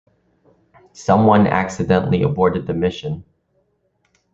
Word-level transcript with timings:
Someone 0.93 1.45
accidentally 1.45 2.23
aborted 2.23 2.65
the 2.65 2.73
mission. 2.73 3.23